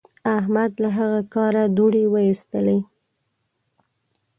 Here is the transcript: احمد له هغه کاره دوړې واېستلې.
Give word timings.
احمد 0.37 0.71
له 0.83 0.89
هغه 0.97 1.21
کاره 1.33 1.63
دوړې 1.77 2.03
واېستلې. 2.13 2.79